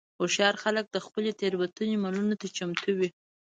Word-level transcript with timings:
هوښیار 0.19 0.55
خلک 0.63 0.85
د 0.91 0.97
خپلې 1.05 1.31
تېروتنې 1.39 1.95
منلو 2.03 2.35
ته 2.41 2.47
چمتو 2.57 2.89
وي. 2.97 3.09